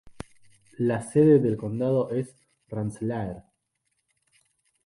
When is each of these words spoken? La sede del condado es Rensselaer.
La 0.79 1.03
sede 1.03 1.37
del 1.37 1.57
condado 1.57 2.09
es 2.09 2.35
Rensselaer. 2.69 3.43